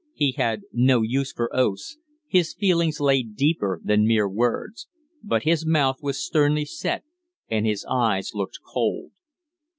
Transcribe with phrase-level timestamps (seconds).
[0.15, 4.87] He had no use for oaths; his feelings lay deeper than mere words.
[5.21, 7.03] But his mouth was sternly set
[7.51, 9.11] and his eyes looked cold.